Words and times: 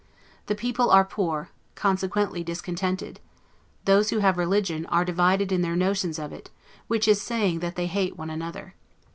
The 0.47 0.55
people 0.55 0.89
are 0.89 1.05
poor, 1.05 1.49
consequently 1.75 2.43
discontented; 2.43 3.19
those 3.85 4.09
who 4.09 4.17
have 4.17 4.35
religion, 4.35 4.87
are 4.87 5.05
divided 5.05 5.51
in 5.51 5.61
their 5.61 5.75
notions 5.75 6.17
of 6.17 6.33
it; 6.33 6.49
which 6.87 7.07
is 7.07 7.21
saying 7.21 7.59
that 7.59 7.75
they 7.75 7.85
hate 7.85 8.17
one 8.17 8.31
another. 8.31 8.73